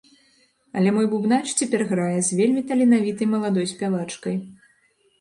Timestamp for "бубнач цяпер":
1.11-1.85